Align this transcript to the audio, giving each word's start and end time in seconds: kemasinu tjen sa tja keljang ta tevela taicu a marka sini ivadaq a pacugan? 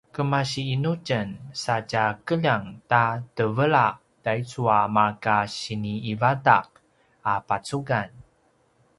kemasinu 0.15 0.91
tjen 1.07 1.27
sa 1.63 1.75
tja 1.89 2.05
keljang 2.27 2.65
ta 2.89 3.03
tevela 3.35 3.87
taicu 4.23 4.61
a 4.77 4.79
marka 4.95 5.37
sini 5.59 5.93
ivadaq 6.11 6.67
a 7.31 7.33
pacugan? 7.47 8.09